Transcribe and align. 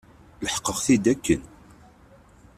Leḥqeɣ-t-id 0.45 1.05
akken. 1.13 1.41